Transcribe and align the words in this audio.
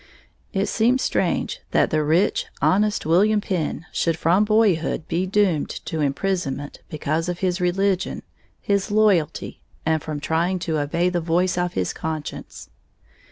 It 0.51 0.65
seems 0.65 1.03
strange 1.03 1.59
that 1.69 1.91
the 1.91 2.03
rich, 2.03 2.47
honest 2.59 3.05
William 3.05 3.39
Penn 3.39 3.85
should 3.91 4.17
from 4.17 4.45
boyhood 4.45 5.07
be 5.07 5.27
doomed 5.27 5.69
to 5.85 5.99
imprisonment 6.01 6.79
because 6.89 7.29
of 7.29 7.41
his 7.45 7.61
religion, 7.61 8.23
his 8.59 8.89
loyalty, 8.89 9.61
and 9.85 10.01
from 10.01 10.19
trying 10.19 10.57
to 10.57 10.79
obey 10.79 11.09
the 11.09 11.21
voice 11.21 11.55
of 11.55 11.73
his 11.73 11.93
conscience. 11.93 12.71